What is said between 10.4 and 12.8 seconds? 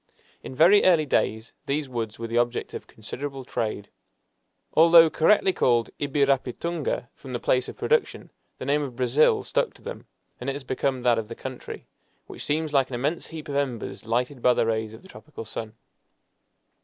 it has become that of the country, which seems